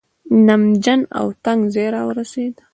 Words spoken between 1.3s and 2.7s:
تنګ ځای راورسېد.